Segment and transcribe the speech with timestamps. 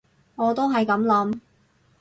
[0.35, 1.39] 我都係噉諗